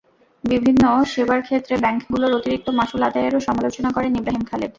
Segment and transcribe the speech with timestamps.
[0.43, 4.69] বিভিন্ন সেবার ক্ষেত্রে ব্যাংকগুলোর অতিরিক্ত মাশুল আদায়েরও সমালোচনা করেন ইব্রাহিম খালেদ।